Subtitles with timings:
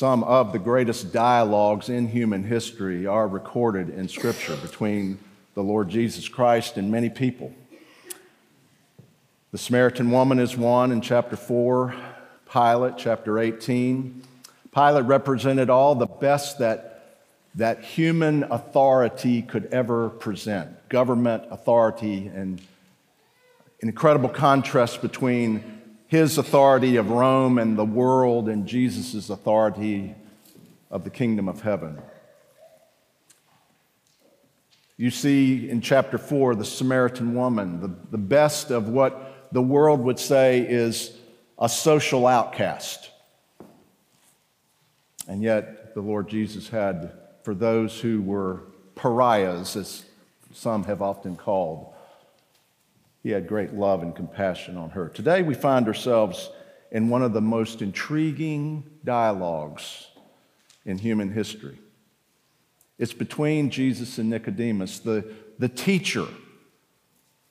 [0.00, 5.18] some of the greatest dialogues in human history are recorded in Scripture between
[5.52, 7.52] the Lord Jesus Christ and many people.
[9.52, 11.94] The Samaritan woman is one in chapter 4,
[12.50, 14.22] Pilate, chapter 18.
[14.74, 17.18] Pilate represented all the best that,
[17.56, 22.58] that human authority could ever present government authority, and
[23.82, 25.79] an incredible contrast between
[26.10, 30.16] his authority of Rome and the world and Jesus' authority
[30.90, 32.02] of the kingdom of heaven.
[34.96, 40.00] You see in chapter 4 the Samaritan woman, the, the best of what the world
[40.00, 41.16] would say is
[41.60, 43.08] a social outcast.
[45.28, 47.12] And yet, the Lord Jesus had,
[47.44, 48.62] for those who were
[48.96, 50.04] pariahs, as
[50.52, 51.89] some have often called,
[53.22, 55.08] he had great love and compassion on her.
[55.08, 56.50] Today, we find ourselves
[56.90, 60.08] in one of the most intriguing dialogues
[60.84, 61.78] in human history.
[62.98, 66.26] It's between Jesus and Nicodemus, the, the teacher,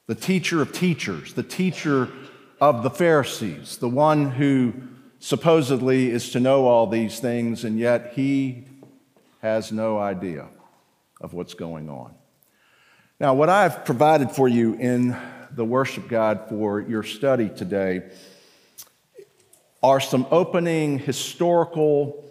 [0.08, 2.09] the teacher of teachers, the teacher
[2.59, 4.73] of the Pharisees, the one who
[5.19, 8.65] supposedly is to know all these things, and yet he
[9.41, 10.47] has no idea
[11.21, 12.13] of what's going on.
[13.19, 15.15] Now, what I've provided for you in
[15.52, 18.09] the worship guide for your study today
[19.81, 22.25] are some opening historical,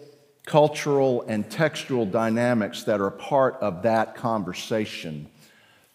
[0.45, 5.27] cultural, and textual dynamics that are part of that conversation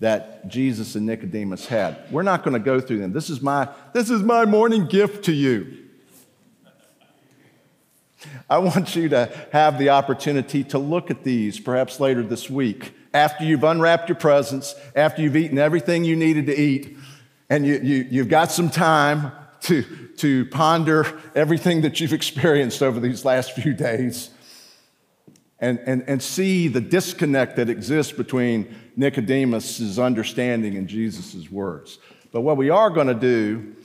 [0.01, 1.97] that Jesus and Nicodemus had.
[2.11, 3.13] We're not going to go through them.
[3.13, 5.79] This is my, this is my morning gift to you.
[8.51, 12.93] I want you to have the opportunity to look at these perhaps later this week
[13.15, 16.97] after you've unwrapped your presents, after you've eaten everything you needed to eat,
[17.55, 19.85] and you, you, you've got some time to,
[20.17, 24.31] to ponder everything that you've experienced over these last few days
[25.61, 32.01] and, and, and see the disconnect that exists between Nicodemus's understanding and Jesus' words.
[32.33, 33.77] But what we are going to do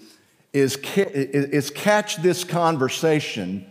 [0.52, 3.70] is, is catch this conversation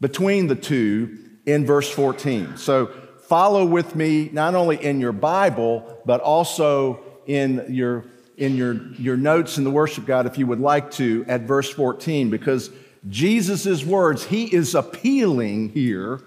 [0.00, 2.56] between the two in verse 14.
[2.56, 2.86] So
[3.28, 9.16] follow with me not only in your Bible, but also in your, in your, your
[9.16, 12.70] notes in the worship guide, if you would like to, at verse 14, because
[13.08, 16.20] Jesus' words, he is appealing here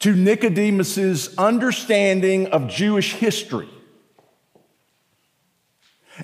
[0.00, 3.68] to Nicodemus's understanding of Jewish history.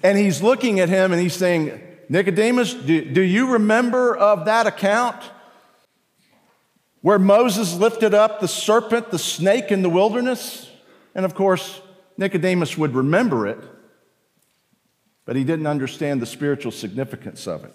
[0.03, 4.67] And he's looking at him and he's saying, Nicodemus, do, do you remember of that
[4.67, 5.23] account?
[7.03, 10.71] where Moses lifted up the serpent, the snake in the wilderness.
[11.15, 11.81] And of course,
[12.17, 13.59] Nicodemus would remember it,
[15.31, 17.73] but he didn't understand the spiritual significance of it.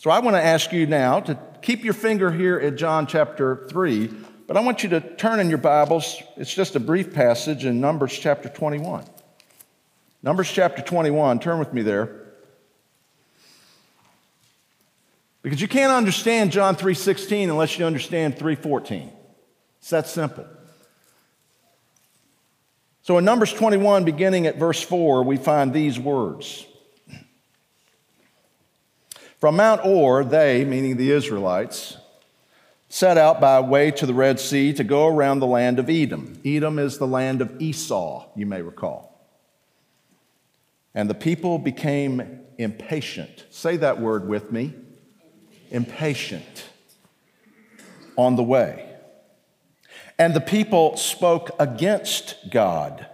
[0.00, 3.66] So I want to ask you now to keep your finger here at John chapter
[3.70, 4.10] 3,
[4.46, 6.22] but I want you to turn in your Bibles.
[6.36, 9.06] It's just a brief passage in Numbers chapter 21.
[10.22, 12.26] Numbers chapter 21, turn with me there.
[15.40, 19.10] Because you can't understand John 3:16 unless you understand 3:14.
[19.78, 20.44] It's that simple.
[23.02, 26.66] So in Numbers 21 beginning at verse 4, we find these words.
[29.38, 31.96] From Mount Hor, they, meaning the Israelites,
[32.90, 36.38] set out by way to the Red Sea to go around the land of Edom.
[36.44, 39.18] Edom is the land of Esau, you may recall.
[40.94, 43.46] And the people became impatient.
[43.50, 44.74] Say that word with me
[45.70, 46.66] impatient
[48.16, 48.89] on the way.
[50.20, 53.06] And the people spoke against God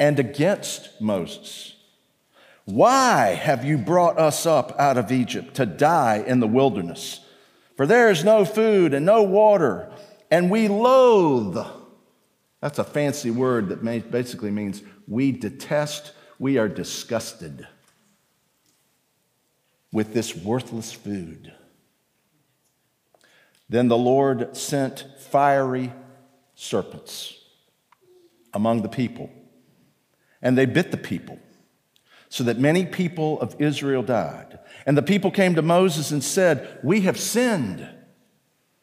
[0.00, 1.76] and against Moses.
[2.64, 7.20] Why have you brought us up out of Egypt to die in the wilderness?
[7.76, 9.92] For there is no food and no water,
[10.32, 11.64] and we loathe.
[12.60, 16.10] That's a fancy word that basically means we detest,
[16.40, 17.68] we are disgusted
[19.92, 21.52] with this worthless food.
[23.68, 25.92] Then the Lord sent fiery
[26.54, 27.38] serpents
[28.54, 29.30] among the people,
[30.40, 31.38] and they bit the people,
[32.28, 34.58] so that many people of Israel died.
[34.86, 37.88] And the people came to Moses and said, We have sinned.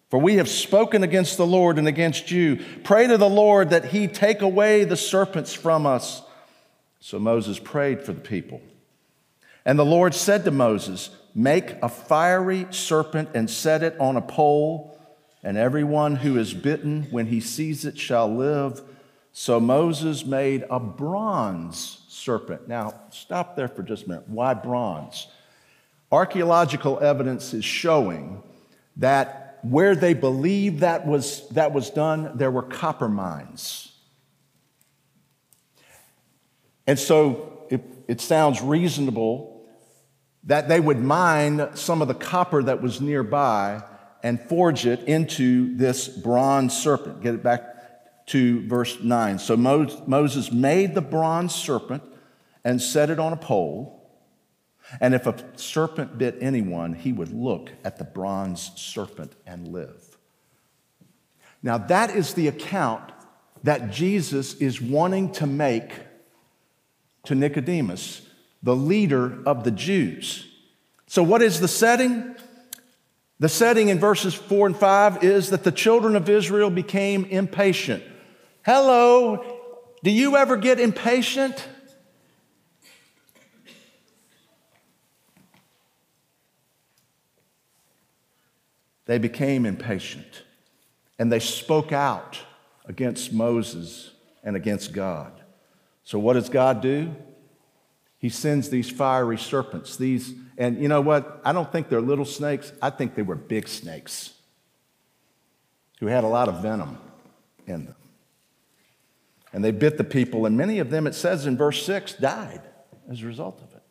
[0.10, 2.60] For we have spoken against the Lord and against you.
[2.84, 6.24] Pray to the Lord that he take away the serpents from us.
[7.00, 8.60] So Moses prayed for the people.
[9.66, 14.22] And the Lord said to Moses, Make a fiery serpent and set it on a
[14.22, 14.89] pole,
[15.44, 18.82] and everyone who is bitten when he sees it shall live.
[19.32, 22.68] So Moses made a bronze serpent.
[22.68, 24.28] Now, stop there for just a minute.
[24.28, 25.28] Why bronze?
[26.12, 28.42] Archaeological evidence is showing
[28.98, 33.94] that where they believed that was, that was done, there were copper mines.
[36.88, 39.64] And so it, it sounds reasonable
[40.46, 43.84] that they would mine some of the copper that was nearby
[44.24, 47.22] and forge it into this bronze serpent.
[47.22, 49.40] Get it back to verse 9.
[49.40, 52.04] So Moses made the bronze serpent
[52.64, 53.96] and set it on a pole.
[55.00, 60.18] And if a serpent bit anyone, he would look at the bronze serpent and live.
[61.62, 63.12] Now, that is the account
[63.64, 65.92] that Jesus is wanting to make
[67.26, 68.22] to Nicodemus,
[68.64, 70.48] the leader of the Jews.
[71.08, 72.36] So, what is the setting?
[73.40, 78.04] The setting in verses 4 and 5 is that the children of Israel became impatient.
[78.66, 79.60] Hello,
[80.04, 81.68] do you ever get impatient?
[89.10, 90.44] they became impatient
[91.18, 92.38] and they spoke out
[92.86, 94.12] against Moses
[94.44, 95.32] and against God.
[96.04, 97.16] So, what does God do?
[98.20, 99.98] He sends these fiery serpents.
[99.98, 101.42] These, and you know what?
[101.46, 102.72] I don't think they're little snakes.
[102.82, 104.34] I think they were big snakes
[106.00, 106.98] who had a lot of venom
[107.66, 107.96] in them.
[109.52, 112.62] And they bit the people, and many of them, it says in verse 6, died
[113.10, 113.82] as a result of it.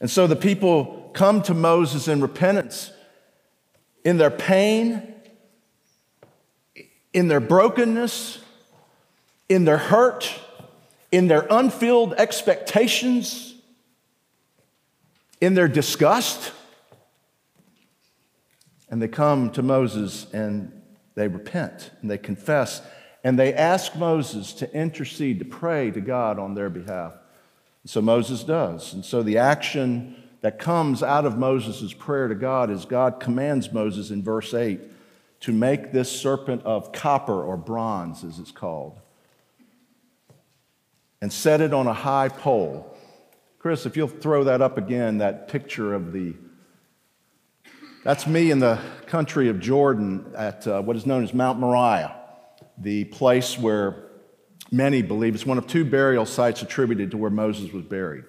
[0.00, 2.90] And so the people come to Moses in repentance
[4.04, 5.14] in their pain,
[7.12, 8.38] in their brokenness,
[9.48, 10.32] in their hurt,
[11.12, 13.54] in their unfilled expectations,
[15.40, 16.52] in their disgust.
[18.90, 20.72] And they come to Moses and
[21.14, 22.80] they repent and they confess
[23.24, 27.14] and they ask Moses to intercede, to pray to God on their behalf.
[27.84, 28.92] So Moses does.
[28.94, 33.72] And so the action that comes out of Moses' prayer to God is God commands
[33.72, 34.80] Moses in verse 8
[35.40, 38.98] to make this serpent of copper or bronze, as it's called,
[41.20, 42.96] and set it on a high pole.
[43.58, 46.34] Chris, if you'll throw that up again, that picture of the
[48.04, 52.14] that's me in the country of Jordan at uh, what is known as Mount Moriah,
[52.78, 54.04] the place where
[54.70, 58.24] many believe it's one of two burial sites attributed to where Moses was buried.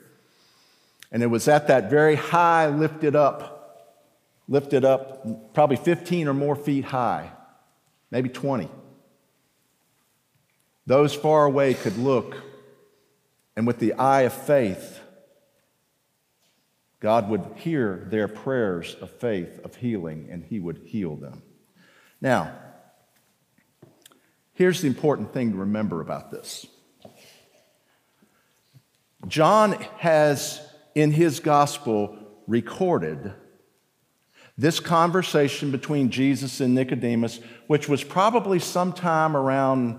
[1.12, 4.04] And it was at that very high, lifted up,
[4.48, 7.32] lifted up, probably 15 or more feet high,
[8.10, 8.70] maybe 20.
[10.88, 12.36] Those far away could look,
[13.56, 14.99] and with the eye of faith,
[17.00, 21.42] God would hear their prayers of faith, of healing, and He would heal them.
[22.22, 22.54] Now,
[24.54, 26.68] here's the important thing to remember about this
[29.28, 30.62] John has
[30.96, 32.18] in his gospel
[32.48, 33.34] recorded
[34.58, 39.98] this conversation between Jesus and Nicodemus, which was probably sometime around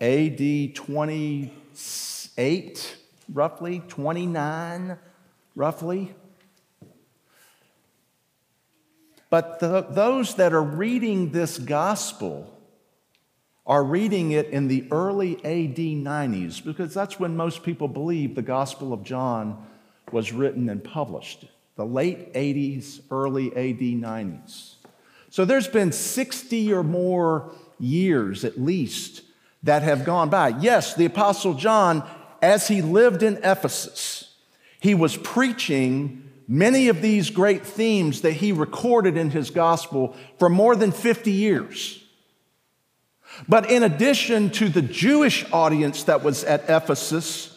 [0.00, 2.96] AD 28,
[3.34, 4.96] roughly, 29,
[5.54, 6.14] roughly.
[9.30, 12.54] But the, those that are reading this gospel
[13.66, 18.42] are reading it in the early AD 90s because that's when most people believe the
[18.42, 19.66] Gospel of John
[20.10, 21.44] was written and published,
[21.76, 24.76] the late 80s, early AD 90s.
[25.28, 29.22] So there's been 60 or more years at least
[29.62, 30.48] that have gone by.
[30.48, 32.08] Yes, the Apostle John,
[32.40, 34.34] as he lived in Ephesus,
[34.80, 40.48] he was preaching many of these great themes that he recorded in his gospel for
[40.48, 42.02] more than 50 years.
[43.46, 47.56] But in addition to the Jewish audience that was at Ephesus,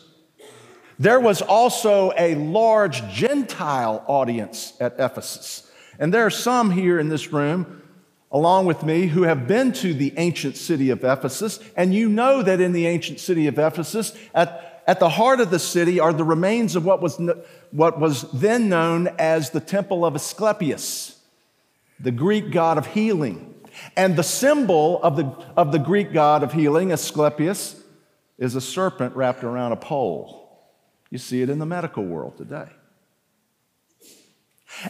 [1.00, 5.72] there was also a large Gentile audience at Ephesus.
[5.98, 7.82] And there are some here in this room,
[8.32, 11.60] along with me, who have been to the ancient city of Ephesus.
[11.76, 15.52] And you know that in the ancient city of Ephesus, at, at the heart of
[15.52, 17.20] the city are the remains of what was,
[17.72, 21.20] what was then known as the Temple of Asclepius,
[22.00, 23.48] the Greek god of healing.
[23.96, 27.82] And the symbol of the, of the Greek god of healing, Asclepius,
[28.38, 30.42] is a serpent wrapped around a pole.
[31.10, 32.68] You see it in the medical world today.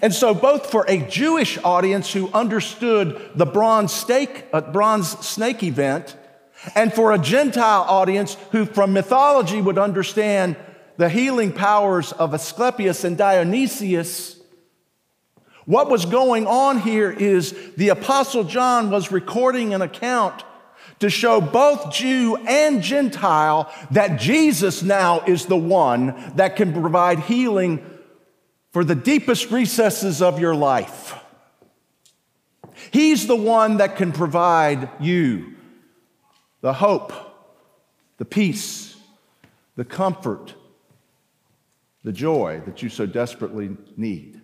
[0.01, 5.63] And so, both for a Jewish audience who understood the bronze, stake, uh, bronze snake
[5.63, 6.15] event,
[6.75, 10.55] and for a Gentile audience who, from mythology, would understand
[10.97, 14.39] the healing powers of Asclepius and Dionysius,
[15.65, 20.43] what was going on here is the Apostle John was recording an account
[20.99, 27.19] to show both Jew and Gentile that Jesus now is the one that can provide
[27.21, 27.83] healing
[28.71, 31.15] for the deepest recesses of your life.
[32.91, 35.55] He's the one that can provide you
[36.61, 37.11] the hope,
[38.17, 38.95] the peace,
[39.75, 40.55] the comfort,
[42.03, 44.41] the joy that you so desperately need.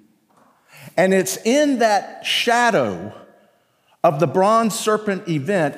[0.96, 3.14] And it's in that shadow
[4.04, 5.78] of the bronze serpent event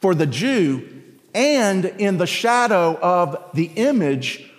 [0.00, 0.88] for the Jew
[1.34, 4.50] and in the shadow of the image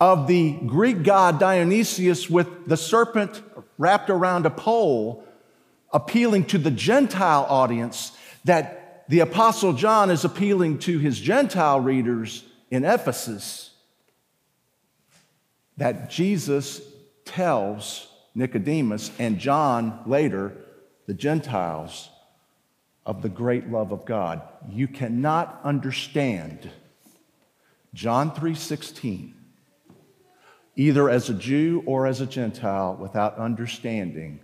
[0.00, 3.42] of the Greek god Dionysius with the serpent
[3.78, 5.24] wrapped around a pole,
[5.92, 8.12] appealing to the Gentile audience,
[8.44, 8.77] that
[9.08, 13.70] the Apostle John is appealing to his Gentile readers in Ephesus,
[15.76, 16.82] that Jesus
[17.24, 20.52] tells Nicodemus and John later,
[21.06, 22.10] the Gentiles,
[23.06, 24.42] of the great love of God.
[24.68, 26.70] You cannot understand
[27.94, 29.34] John 3:16
[30.76, 34.38] either as a Jew or as a Gentile without understanding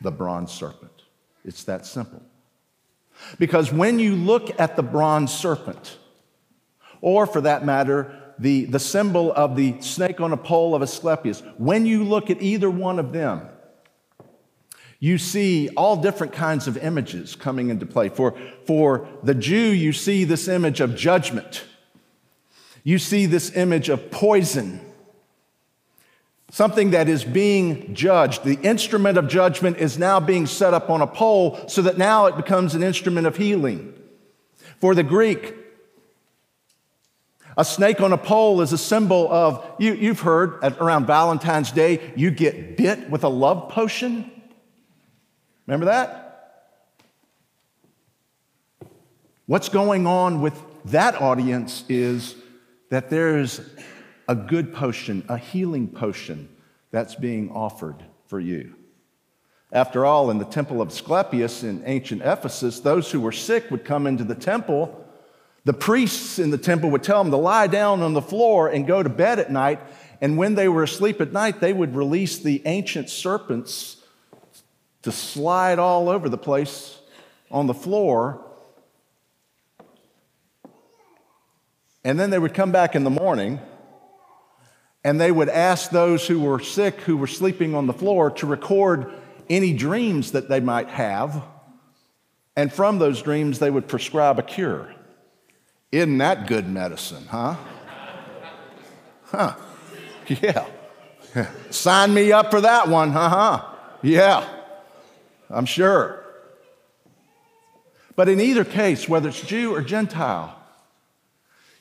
[0.00, 1.04] the bronze serpent.
[1.44, 2.22] It's that simple.
[3.38, 5.98] Because when you look at the bronze serpent,
[7.00, 11.42] or for that matter, the, the symbol of the snake on a pole of Asclepius,
[11.58, 13.48] when you look at either one of them,
[14.98, 18.08] you see all different kinds of images coming into play.
[18.08, 21.64] For, for the Jew, you see this image of judgment.
[22.84, 24.80] You see this image of poison
[26.52, 28.44] something that is being judged.
[28.44, 32.26] The instrument of judgment is now being set up on a pole so that now
[32.26, 33.94] it becomes an instrument of healing.
[34.78, 35.54] For the Greek,
[37.56, 41.72] a snake on a pole is a symbol of, you, you've heard at, around Valentine's
[41.72, 44.30] Day, you get bit with a love potion.
[45.66, 46.68] Remember that?
[49.46, 52.34] What's going on with that audience is
[52.90, 53.62] that there's
[54.28, 56.48] a good potion, a healing potion
[56.90, 58.74] that's being offered for you.
[59.72, 63.84] After all, in the temple of Asclepius in ancient Ephesus, those who were sick would
[63.84, 65.02] come into the temple.
[65.64, 68.86] The priests in the temple would tell them to lie down on the floor and
[68.86, 69.80] go to bed at night.
[70.20, 73.96] And when they were asleep at night, they would release the ancient serpents
[75.02, 77.00] to slide all over the place
[77.50, 78.44] on the floor.
[82.04, 83.58] And then they would come back in the morning
[85.04, 88.46] and they would ask those who were sick, who were sleeping on the floor, to
[88.46, 89.12] record
[89.50, 91.42] any dreams that they might have.
[92.56, 94.94] And from those dreams, they would prescribe a cure.
[95.90, 97.56] Isn't that good medicine, huh?
[99.24, 99.54] Huh.
[100.28, 100.66] Yeah.
[101.70, 103.28] Sign me up for that one, huh?
[103.28, 103.64] huh?
[104.02, 104.48] Yeah.
[105.50, 106.22] I'm sure.
[108.14, 110.56] But in either case, whether it's Jew or Gentile,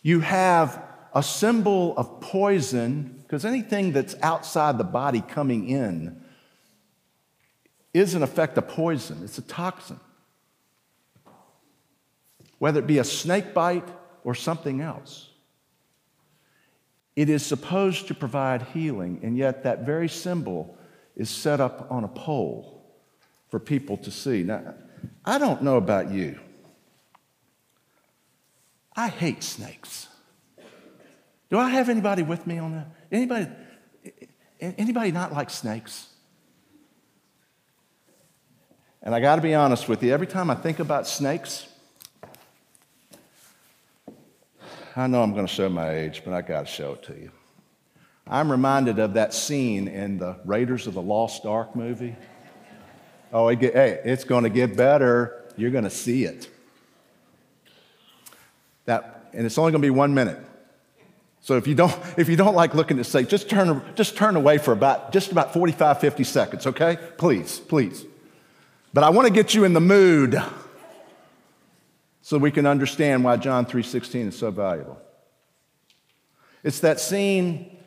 [0.02, 0.82] you have
[1.14, 6.24] a symbol of poison, because anything that's outside the body coming in
[7.94, 10.00] is, in effect, a poison, it's a toxin.
[12.60, 13.88] Whether it be a snake bite
[14.24, 15.30] or something else.
[17.16, 20.78] It is supposed to provide healing, and yet that very symbol
[21.16, 22.82] is set up on a pole
[23.50, 24.44] for people to see.
[24.44, 24.76] Now,
[25.26, 26.40] I don't know about you.
[28.96, 30.08] I hate snakes.
[31.52, 32.88] Do I have anybody with me on that?
[33.12, 33.48] Anybody,
[34.62, 36.08] anybody not like snakes?
[39.04, 41.68] And I got to be honest with you, every time I think about snakes,
[44.96, 47.14] I know I'm going to show my age, but I got to show it to
[47.14, 47.32] you.
[48.26, 52.16] I'm reminded of that scene in the Raiders of the Lost Ark movie.
[53.34, 55.52] Oh, it get, hey, it's going to get better.
[55.58, 56.50] You're going to see it.
[58.86, 60.46] That, and it's only going to be one minute.
[61.42, 64.36] So if you don't, if you don't like looking at snakes, just turn, just turn
[64.36, 66.98] away for about, just about 45, 50 seconds, okay?
[67.18, 68.06] Please, please.
[68.94, 70.42] But I want to get you in the mood
[72.22, 75.00] so we can understand why John 3.16 is so valuable.
[76.64, 77.78] It's that scene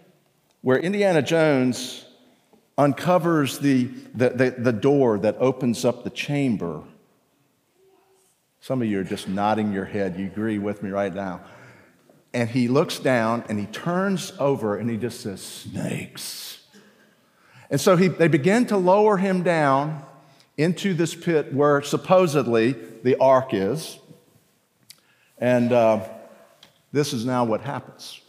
[0.62, 2.04] where Indiana Jones
[2.76, 3.84] uncovers the,
[4.14, 6.82] the, the, the door that opens up the chamber.
[8.60, 10.18] Some of you are just nodding your head.
[10.18, 11.42] You agree with me right now
[12.34, 16.58] and he looks down and he turns over and he just says, Snakes.
[17.70, 20.04] And so he, they begin to lower him down
[20.58, 22.72] into this pit where supposedly
[23.02, 23.98] the ark is.
[25.38, 26.06] And uh,
[26.92, 28.20] this is now what happens.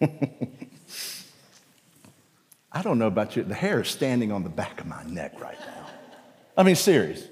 [2.72, 5.40] I don't know about you, the hair is standing on the back of my neck
[5.40, 5.86] right now.
[6.56, 7.26] I mean, serious.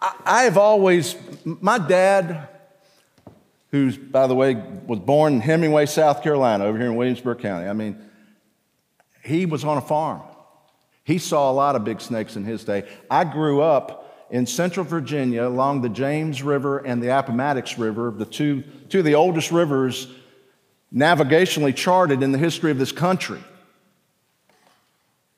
[0.00, 2.48] I, have always, my dad,
[3.70, 4.54] who's, by the way,
[4.86, 7.68] was born in Hemingway, South Carolina, over here in Williamsburg County.
[7.68, 7.96] I mean,
[9.22, 10.22] he was on a farm.
[11.04, 12.88] He saw a lot of big snakes in his day.
[13.10, 18.26] I grew up in central Virginia along the James River and the Appomattox River, the
[18.26, 20.08] two, two of the oldest rivers
[20.94, 23.40] navigationally charted in the history of this country.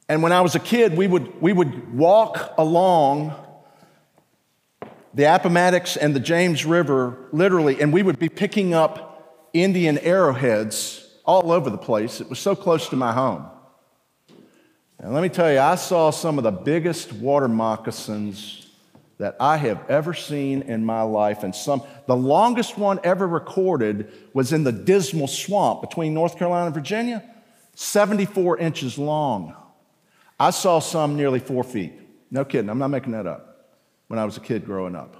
[0.08, 3.34] And when I was a kid, we would, we would walk along
[5.14, 11.06] the Appomattox and the James River, literally, and we would be picking up Indian arrowheads
[11.24, 12.20] all over the place.
[12.20, 13.46] It was so close to my home.
[14.98, 18.66] And let me tell you, I saw some of the biggest water moccasins
[19.20, 21.42] that I have ever seen in my life.
[21.42, 26.66] And some, the longest one ever recorded was in the Dismal Swamp between North Carolina
[26.66, 27.22] and Virginia,
[27.74, 29.54] 74 inches long.
[30.38, 31.92] I saw some nearly four feet.
[32.30, 33.74] No kidding, I'm not making that up.
[34.08, 35.14] When I was a kid growing up.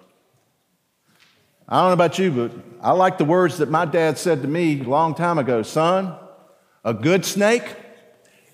[1.69, 4.49] I don't know about you, but I like the words that my dad said to
[4.49, 6.17] me a long time ago son,
[6.87, 7.65] a good snake,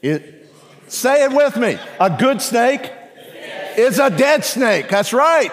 [0.02, 0.50] it,
[0.88, 2.90] say it with me, a good snake
[3.76, 4.88] is a dead snake.
[4.88, 5.52] That's right.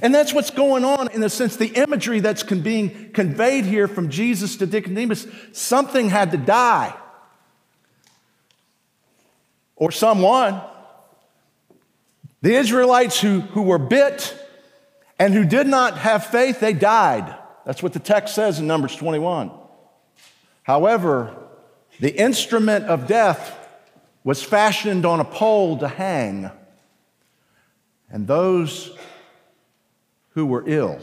[0.00, 4.08] And that's what's going on in a sense, the imagery that's being conveyed here from
[4.08, 5.26] Jesus to Nicodemus.
[5.52, 6.94] Something had to die.
[9.76, 10.60] Or someone.
[12.40, 14.36] The Israelites who, who were bit
[15.18, 17.36] and who did not have faith, they died.
[17.64, 19.52] That's what the text says in Numbers 21.
[20.62, 21.36] However,
[22.00, 23.58] the instrument of death
[24.24, 26.50] was fashioned on a pole to hang.
[28.10, 28.96] And those
[30.30, 31.00] who were ill,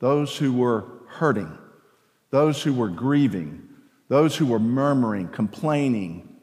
[0.00, 1.56] those who were hurting,
[2.30, 3.68] those who were grieving,
[4.08, 6.36] those who were murmuring, complaining,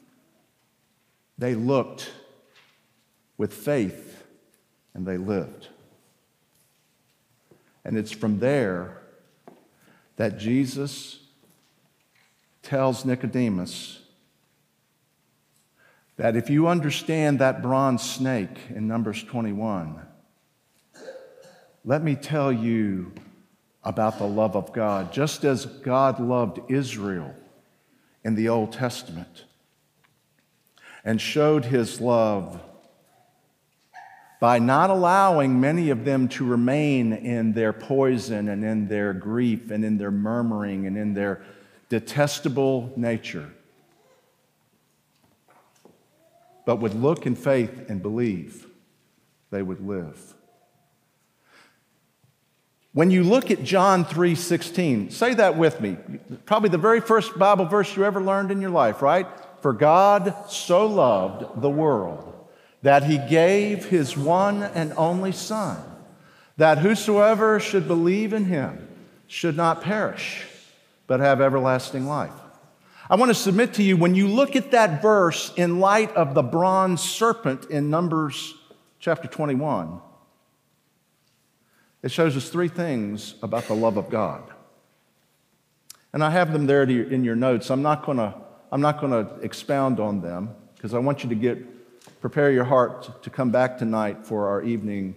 [1.37, 2.11] they looked
[3.37, 4.23] with faith
[4.93, 5.67] and they lived.
[7.83, 9.01] And it's from there
[10.15, 11.19] that Jesus
[12.65, 13.99] tells Nicodemus
[16.17, 20.01] that if you understand that bronze snake in Numbers 21,
[21.84, 23.12] let me tell you
[23.84, 27.36] about the love of God, just as God loved Israel
[28.23, 29.45] in the Old Testament
[31.04, 32.60] and showed his love
[34.41, 39.69] by not allowing many of them to remain in their poison and in their grief
[39.69, 41.43] and in their murmuring and in their
[41.89, 43.51] detestable nature,
[46.65, 48.67] but would look in faith and believe
[49.51, 50.33] they would live.
[52.93, 55.97] When you look at John 3:16, say that with me.
[56.45, 59.27] Probably the very first Bible verse you ever learned in your life, right?
[59.61, 62.33] For God so loved the world
[62.83, 65.77] that he gave his one and only son,
[66.55, 68.87] that whosoever should believe in him
[69.27, 70.45] should not perish,
[71.07, 72.33] but have everlasting life.
[73.09, 76.33] I want to submit to you when you look at that verse in light of
[76.33, 78.55] the bronze serpent in Numbers
[78.99, 80.01] chapter 21,
[82.01, 84.43] it shows us three things about the love of God.
[86.13, 87.69] And I have them there in your notes.
[87.69, 88.33] I'm not going to,
[88.71, 92.63] I'm not going to expound on them because I want you to get, prepare your
[92.63, 95.15] heart to come back tonight for our evening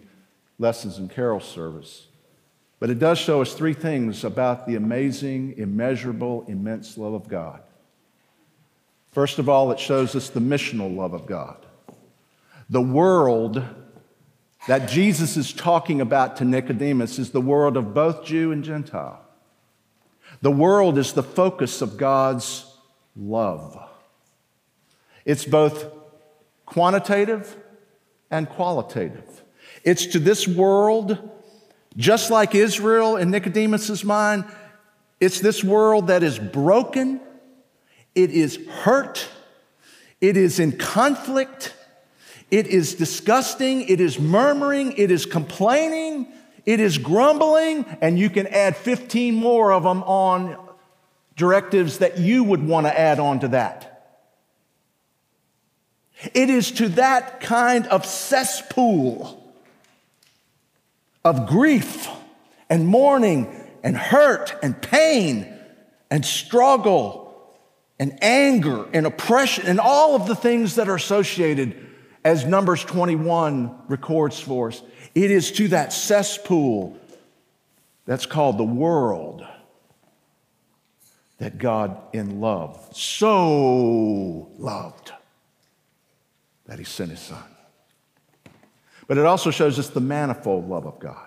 [0.59, 2.08] lessons and carol service.
[2.81, 7.61] But it does show us three things about the amazing, immeasurable, immense love of God.
[9.11, 11.57] First of all, it shows us the missional love of God.
[12.71, 13.64] The world
[14.69, 19.21] that Jesus is talking about to Nicodemus is the world of both Jew and Gentile.
[20.43, 22.64] The world is the focus of God's
[23.17, 23.83] love.
[25.25, 25.87] It's both
[26.64, 27.57] quantitative
[28.31, 29.43] and qualitative.
[29.85, 31.31] It's to this world,
[31.96, 34.44] just like Israel in Nicodemus's mind,
[35.20, 37.20] it's this world that is broken,
[38.14, 39.29] it is hurt,
[40.20, 41.74] it is in conflict,
[42.51, 46.29] it is disgusting, it is murmuring, it is complaining,
[46.64, 50.57] it is grumbling, and you can add 15 more of them on
[51.37, 53.88] directives that you would want to add on to that.
[56.35, 59.38] It is to that kind of cesspool
[61.29, 62.09] of grief
[62.71, 65.47] and mourning and hurt and pain
[66.11, 67.55] and struggle
[67.99, 71.87] and anger and oppression and all of the things that are associated
[72.25, 74.83] as Numbers 21 records for us.
[75.14, 76.99] It is to that cesspool
[78.07, 79.47] That's called the world
[81.37, 85.12] that God in love so loved
[86.64, 87.58] that he sent his son.
[89.09, 91.27] But it also shows us the manifold love of God.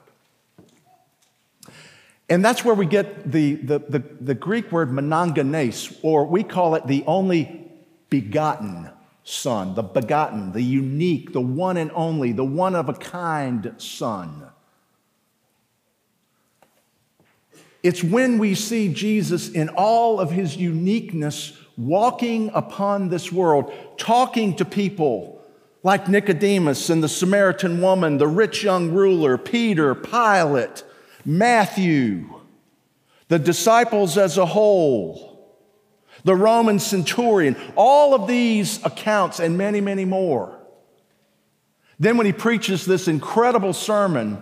[2.29, 6.75] And that's where we get the, the, the, the Greek word monogenes, or we call
[6.75, 7.69] it the only
[8.09, 8.89] begotten
[9.25, 14.47] son, the begotten, the unique, the one and only, the one of a kind son.
[17.83, 24.55] It's when we see Jesus in all of his uniqueness walking upon this world, talking
[24.57, 25.40] to people
[25.83, 30.83] like Nicodemus and the Samaritan woman, the rich young ruler, Peter, Pilate,
[31.25, 32.41] Matthew,
[33.27, 35.57] the disciples as a whole,
[36.23, 40.57] the Roman centurion, all of these accounts and many, many more.
[41.99, 44.39] Then, when he preaches this incredible sermon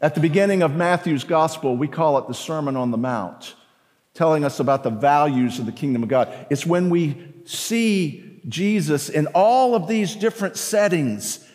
[0.00, 3.54] at the beginning of Matthew's gospel, we call it the Sermon on the Mount,
[4.14, 6.46] telling us about the values of the kingdom of God.
[6.50, 11.46] It's when we see Jesus in all of these different settings,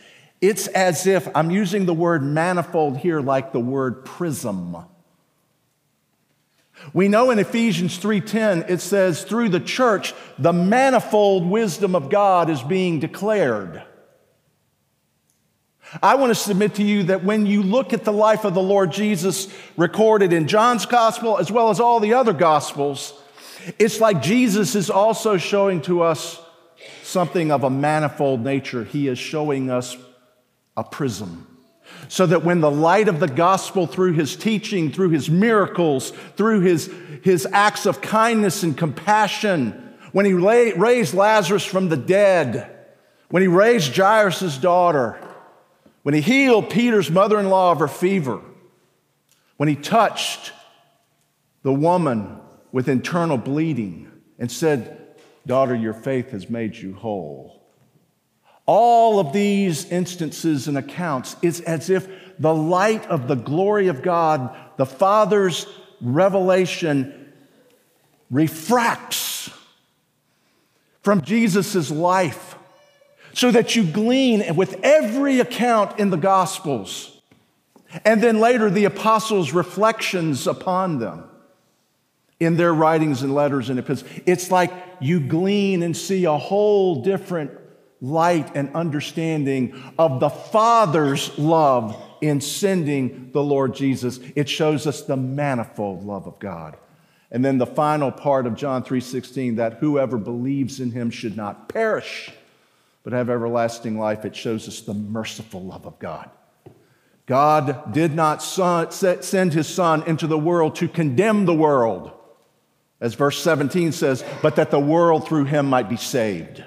[0.41, 4.77] it's as if I'm using the word manifold here like the word prism.
[6.93, 12.49] We know in Ephesians 3:10 it says through the church the manifold wisdom of God
[12.49, 13.81] is being declared.
[16.03, 18.61] I want to submit to you that when you look at the life of the
[18.61, 19.47] Lord Jesus
[19.77, 23.13] recorded in John's gospel as well as all the other gospels,
[23.79, 26.39] it's like Jesus is also showing to us
[27.17, 28.83] something of a manifold nature.
[28.83, 29.97] He is showing us
[30.77, 31.47] a prism.
[32.09, 36.59] So that when the light of the gospel through his teaching, through his miracles, through
[36.59, 42.69] his, his acts of kindness and compassion, when he raised Lazarus from the dead,
[43.29, 45.19] when he raised Jairus' daughter,
[46.03, 48.41] when he healed Peter's mother in law of her fever,
[49.55, 50.53] when he touched
[51.63, 52.37] the woman
[52.71, 54.96] with internal bleeding and said,
[55.47, 57.63] Daughter, your faith has made you whole.
[58.65, 62.07] All of these instances and accounts, it's as if
[62.37, 65.65] the light of the glory of God, the Father's
[66.01, 67.33] revelation,
[68.29, 69.49] refracts
[71.01, 72.55] from Jesus' life
[73.33, 77.21] so that you glean with every account in the Gospels.
[78.03, 81.23] And then later, the apostles' reflections upon them
[82.39, 84.09] in their writings and letters and epistles.
[84.25, 87.51] It's like you glean and see a whole different
[87.99, 94.19] light and understanding of the Father's love in sending the Lord Jesus.
[94.35, 96.77] It shows us the manifold love of God.
[97.31, 101.69] And then the final part of John 3:16 that whoever believes in him should not
[101.69, 102.31] perish
[103.03, 104.25] but have everlasting life.
[104.25, 106.29] It shows us the merciful love of God.
[107.25, 112.11] God did not send his son into the world to condemn the world,
[112.99, 116.63] as verse 17 says, but that the world through him might be saved.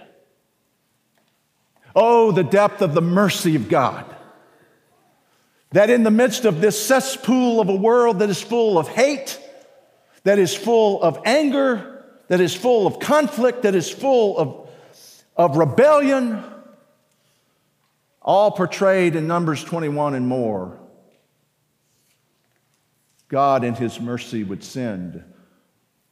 [1.95, 4.07] Oh, the depth of the mercy of God.
[5.73, 9.41] That in the midst of this cesspool of a world that is full of hate,
[10.25, 14.61] that is full of anger, that is full of conflict, that is full of
[15.41, 16.45] of rebellion,
[18.21, 20.79] all portrayed in Numbers 21 and more.
[23.29, 25.25] God, in His mercy, would send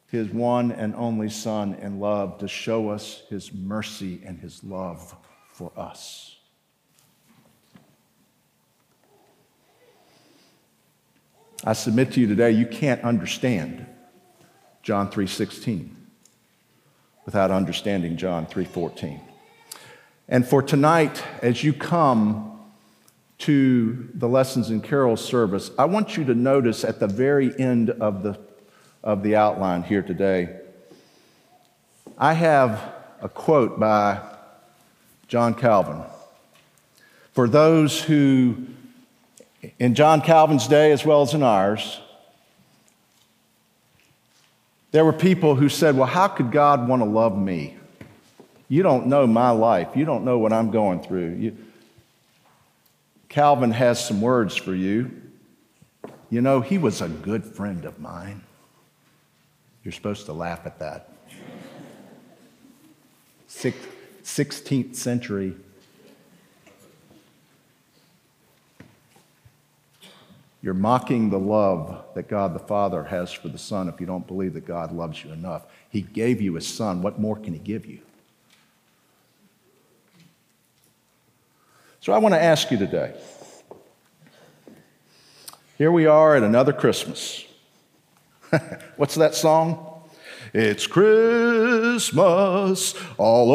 [0.09, 5.15] His one and only Son in love to show us His mercy and His love
[5.47, 6.35] for us.
[11.63, 13.85] I submit to you today, you can't understand
[14.81, 15.95] John 3:16
[17.25, 19.21] without understanding John 3:14.
[20.27, 22.59] And for tonight as you come
[23.39, 27.89] to the lessons in carol service, I want you to notice at the very end
[27.91, 28.48] of the
[29.03, 30.59] of the outline here today
[32.17, 34.19] I have a quote by
[35.29, 36.01] John Calvin.
[37.31, 38.65] For those who
[39.77, 42.01] in John Calvin's day as well as in ours
[44.91, 47.77] there were people who said, Well, how could God want to love me?
[48.67, 49.89] You don't know my life.
[49.95, 51.35] You don't know what I'm going through.
[51.35, 51.57] You...
[53.29, 55.11] Calvin has some words for you.
[56.29, 58.41] You know, he was a good friend of mine.
[59.83, 61.11] You're supposed to laugh at that.
[63.49, 65.55] 16th century
[70.61, 74.27] You're mocking the love that God the Father has for the Son if you don't
[74.27, 75.63] believe that God loves you enough.
[75.89, 77.01] He gave you His Son.
[77.01, 77.99] What more can He give you?
[82.01, 83.13] So I want to ask you today
[85.77, 87.45] Here we are at another Christmas.
[88.97, 89.85] What's that song?
[90.53, 92.15] It's Christmas
[93.17, 93.51] all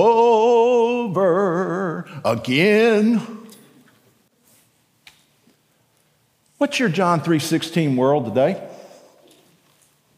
[1.17, 3.21] over again.
[6.59, 8.63] What's your John 3:16 world today?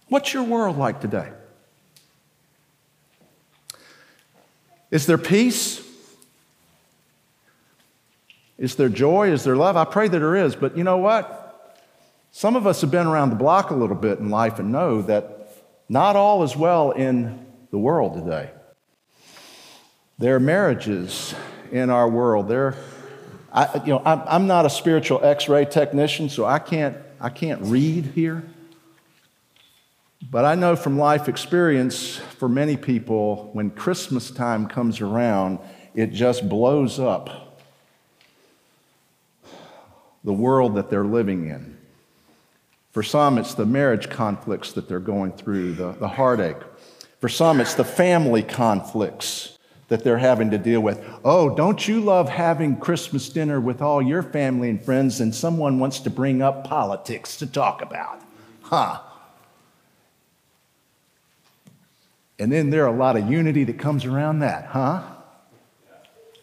[0.08, 1.28] What's your world like today?
[4.90, 5.82] Is there peace?
[8.58, 9.30] Is there joy?
[9.32, 9.76] Is there love?
[9.76, 11.45] I pray that there is, but you know what?
[12.36, 15.00] Some of us have been around the block a little bit in life and know
[15.00, 15.54] that
[15.88, 18.50] not all is well in the world today.
[20.18, 21.34] There are marriages
[21.72, 22.46] in our world.
[22.46, 22.76] There,
[23.50, 27.62] I, you know, I'm, I'm not a spiritual X-ray technician, so I can't, I can't
[27.62, 28.44] read here.
[30.30, 35.58] But I know from life experience, for many people, when Christmas time comes around,
[35.94, 37.62] it just blows up
[40.22, 41.76] the world that they're living in.
[42.96, 46.56] For some, it's the marriage conflicts that they're going through, the, the heartache.
[47.20, 51.04] For some, it's the family conflicts that they're having to deal with.
[51.22, 55.78] Oh, don't you love having Christmas dinner with all your family and friends and someone
[55.78, 58.22] wants to bring up politics to talk about?
[58.62, 59.02] Huh.
[62.38, 65.02] And then there are a lot of unity that comes around that, huh?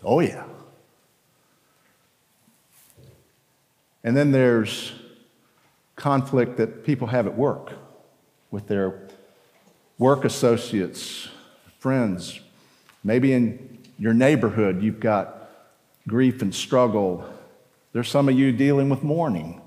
[0.03, 0.45] Oh, yeah.
[4.03, 4.91] And then there's
[6.03, 7.71] conflict that people have at work
[8.51, 9.07] with their
[9.97, 11.29] work associates,
[11.79, 12.41] friends.
[13.05, 15.49] Maybe in your neighborhood, you've got
[16.05, 17.23] grief and struggle.
[17.93, 19.61] There's some of you dealing with mourning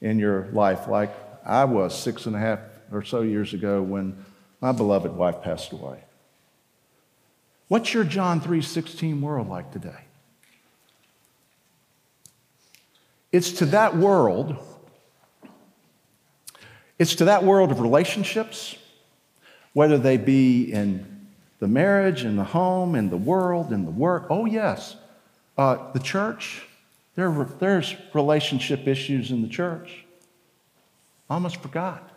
[0.00, 1.12] in your life, like
[1.44, 2.60] I was six and a half
[2.92, 4.24] or so years ago when
[4.60, 6.04] my beloved wife passed away.
[7.66, 10.04] What's your John 3:16 world like today?
[13.32, 14.56] It's to that world
[17.02, 18.76] it's to that world of relationships,
[19.72, 21.26] whether they be in
[21.58, 24.28] the marriage, in the home, in the world, in the work.
[24.30, 24.94] Oh, yes.
[25.58, 26.64] Uh, the church,
[27.16, 30.04] there, there's relationship issues in the church.
[31.28, 32.08] Almost forgot.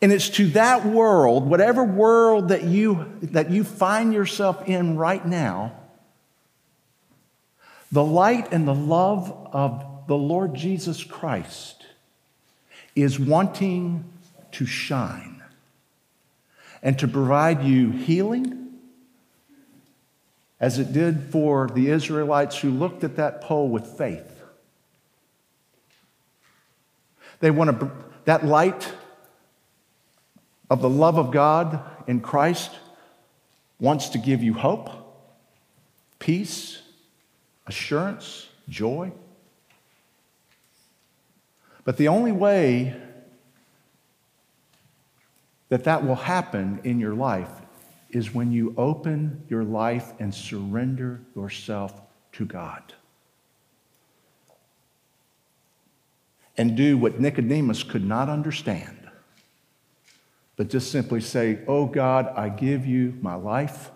[0.00, 5.26] And it's to that world, whatever world that you, that you find yourself in right
[5.26, 5.72] now,
[7.90, 11.85] the light and the love of the Lord Jesus Christ
[12.96, 14.04] is wanting
[14.52, 15.42] to shine
[16.82, 18.68] and to provide you healing,
[20.58, 24.42] as it did for the Israelites who looked at that pole with faith.
[27.40, 27.90] They want to,
[28.24, 28.92] that light
[30.70, 32.70] of the love of God in Christ
[33.78, 34.88] wants to give you hope,
[36.18, 36.80] peace,
[37.66, 39.12] assurance, joy.
[41.86, 42.96] But the only way
[45.68, 47.48] that that will happen in your life
[48.10, 52.82] is when you open your life and surrender yourself to God.
[56.56, 59.08] And do what Nicodemus could not understand,
[60.56, 63.92] but just simply say, Oh God, I give you my life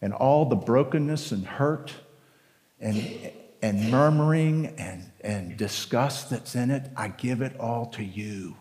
[0.00, 1.92] and all the brokenness and hurt
[2.80, 8.56] and, and murmuring and and disgust that's in it, I give it all to you.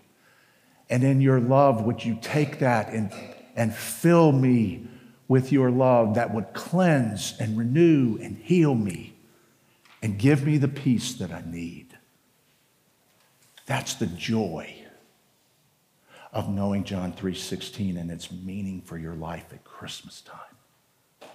[0.90, 3.12] And in your love, would you take that and,
[3.56, 4.88] and fill me
[5.28, 9.14] with your love that would cleanse and renew and heal me
[10.02, 11.98] and give me the peace that I need?
[13.66, 14.76] That's the joy
[16.34, 21.30] of knowing John 3:16 and its meaning for your life at Christmas time.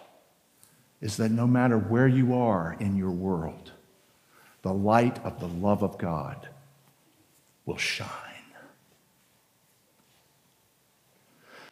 [1.00, 3.72] Is that no matter where you are in your world,
[4.66, 6.48] the light of the love of God
[7.66, 8.10] will shine.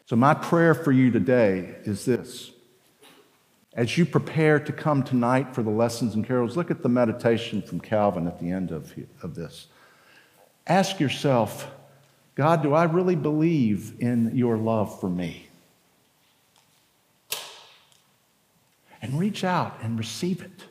[0.07, 2.53] So, my prayer for you today is this.
[3.75, 7.63] As you prepare to come tonight for the lessons and carols, look at the meditation
[7.63, 9.67] from Calvin at the end of, of this.
[10.69, 11.69] Ask yourself,
[12.37, 15.49] God, do I really believe in your love for me?
[19.03, 20.67] And reach out and receive it.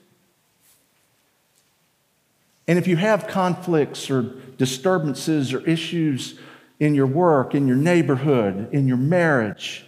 [2.68, 4.22] And if you have conflicts or
[4.58, 6.40] disturbances or issues
[6.80, 9.86] in your work, in your neighborhood, in your marriage,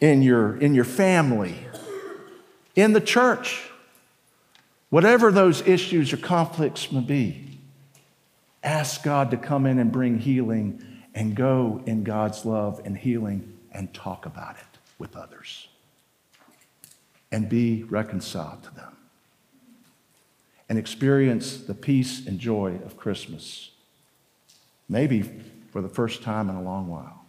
[0.00, 1.56] in your, in your family,
[2.74, 3.70] in the church,
[4.90, 7.60] whatever those issues or conflicts may be,
[8.62, 10.82] ask God to come in and bring healing
[11.14, 15.68] and go in God's love and healing and talk about it with others
[17.30, 18.95] and be reconciled to them
[20.68, 23.70] and experience the peace and joy of Christmas,
[24.88, 25.22] maybe
[25.70, 27.24] for the first time in a long while.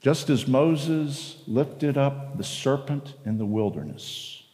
[0.00, 4.44] Just as Moses lifted up the serpent in the wilderness,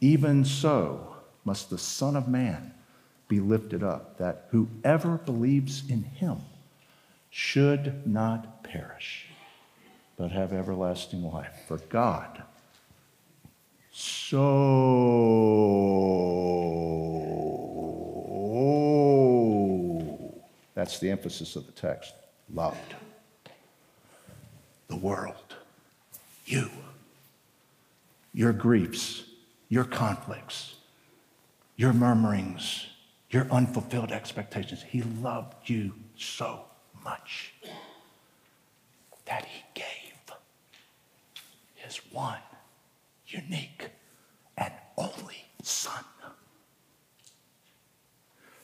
[0.00, 2.72] even so must the Son of Man
[3.28, 6.38] be lifted up, that whoever believes in him
[7.28, 9.26] should not perish,
[10.16, 11.64] but have everlasting life.
[11.66, 12.42] For God
[13.98, 14.36] so,
[20.74, 22.12] that's the emphasis of the text,
[22.52, 22.94] loved
[24.88, 25.54] the world,
[26.44, 26.68] you,
[28.34, 29.24] your griefs,
[29.70, 30.74] your conflicts,
[31.76, 32.88] your murmurings,
[33.30, 34.82] your unfulfilled expectations.
[34.82, 36.66] He loved you so
[37.02, 37.54] much
[39.24, 40.36] that he gave
[41.76, 42.40] his one
[43.36, 43.90] unique
[44.56, 46.04] and only Son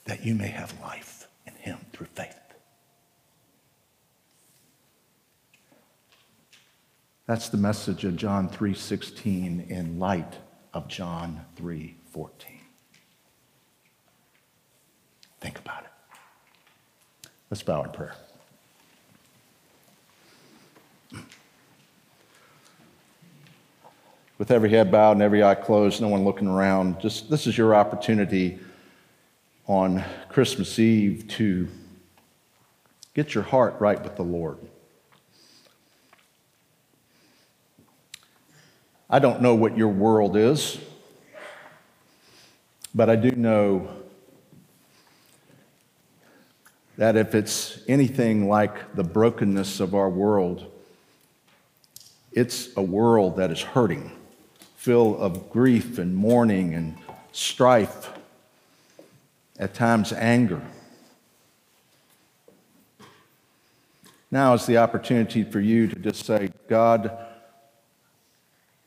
[0.04, 2.36] that you may have life in him through faith.
[7.26, 10.38] That's the message of John 3:16 in light
[10.74, 12.60] of John 3:14.
[15.40, 15.90] Think about it.
[17.50, 18.14] Let's bow in prayer.
[24.42, 27.56] With every head bowed and every eye closed, no one looking around, just this is
[27.56, 28.58] your opportunity
[29.68, 31.68] on Christmas Eve to
[33.14, 34.58] get your heart right with the Lord.
[39.08, 40.76] I don't know what your world is,
[42.92, 43.88] but I do know
[46.96, 50.66] that if it's anything like the brokenness of our world,
[52.32, 54.10] it's a world that is hurting,
[54.82, 56.96] full of grief and mourning and
[57.30, 58.10] strife,
[59.56, 60.60] at times anger.
[64.28, 67.16] Now is the opportunity for you to just say, God,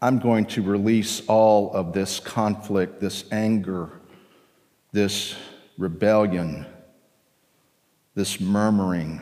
[0.02, 3.90] I'm going to release all of this conflict, this anger,
[4.92, 5.34] this
[5.78, 6.66] rebellion,
[8.16, 9.22] this murmuring,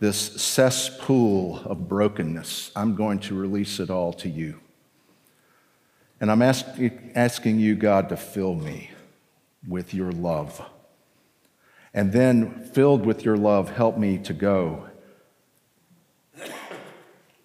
[0.00, 2.72] this cesspool of brokenness.
[2.74, 4.58] I'm going to release it all to you.
[6.20, 6.66] And I'm ask,
[7.14, 8.90] asking you, God, to fill me
[9.66, 10.60] with your love.
[11.94, 14.88] And then, filled with your love, help me to go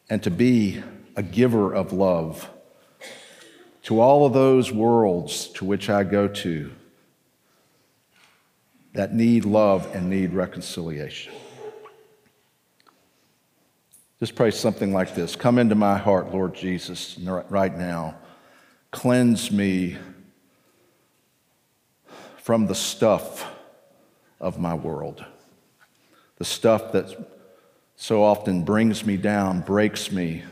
[0.09, 0.83] and to be
[1.15, 2.49] a giver of love
[3.83, 6.71] to all of those worlds to which I go to
[8.93, 11.33] that need love and need reconciliation.
[14.19, 17.17] Just pray something like this Come into my heart, Lord Jesus,
[17.49, 18.15] right now.
[18.93, 19.97] Cleanse me
[22.37, 23.51] from the stuff
[24.39, 25.25] of my world,
[26.37, 27.33] the stuff that
[27.95, 30.43] so often brings me down, breaks me,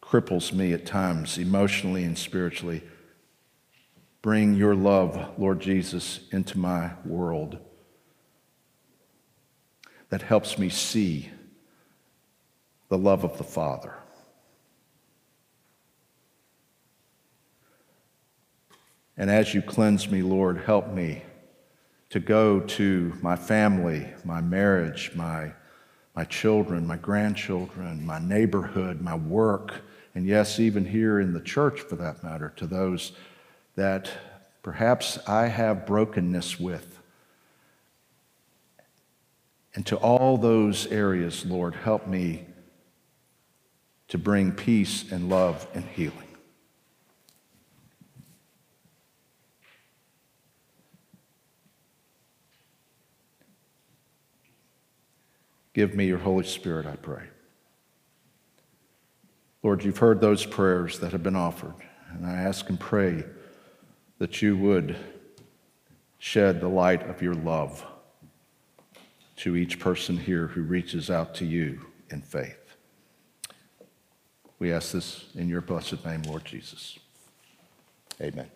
[0.00, 2.82] cripples me at times, emotionally and spiritually.
[4.22, 7.58] Bring your love, Lord Jesus, into my world
[10.10, 11.30] that helps me see
[12.88, 13.99] the love of the Father.
[19.20, 21.20] And as you cleanse me, Lord, help me
[22.08, 25.52] to go to my family, my marriage, my,
[26.16, 29.82] my children, my grandchildren, my neighborhood, my work,
[30.14, 33.12] and yes, even here in the church for that matter, to those
[33.76, 34.10] that
[34.62, 36.98] perhaps I have brokenness with.
[39.74, 42.46] And to all those areas, Lord, help me
[44.08, 46.29] to bring peace and love and healing.
[55.72, 57.22] Give me your Holy Spirit, I pray.
[59.62, 61.74] Lord, you've heard those prayers that have been offered,
[62.12, 63.24] and I ask and pray
[64.18, 64.96] that you would
[66.18, 67.84] shed the light of your love
[69.36, 72.58] to each person here who reaches out to you in faith.
[74.58, 76.98] We ask this in your blessed name, Lord Jesus.
[78.20, 78.50] Amen.